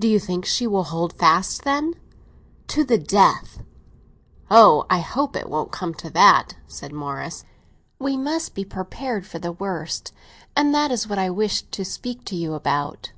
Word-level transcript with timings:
"Do 0.00 0.08
you 0.08 0.18
think 0.18 0.46
she 0.46 0.66
will 0.66 0.84
hold 0.84 1.12
fast, 1.12 1.64
then?" 1.64 1.92
"To 2.68 2.84
the 2.84 2.96
death!" 2.96 3.60
"Oh, 4.50 4.86
I 4.88 5.00
hope 5.00 5.36
it 5.36 5.50
won't 5.50 5.70
come 5.70 5.92
to 5.92 6.08
that," 6.08 6.56
said 6.66 6.90
Morris. 6.90 7.44
"We 7.98 8.16
must 8.16 8.54
be 8.54 8.64
prepared 8.64 9.26
for 9.26 9.38
the 9.38 9.52
worst, 9.52 10.14
and 10.56 10.74
that 10.74 10.90
is 10.90 11.06
what 11.06 11.18
I 11.18 11.28
wish 11.28 11.64
to 11.70 11.84
speak 11.84 12.24
to 12.24 12.34
you 12.34 12.54
about." 12.54 13.12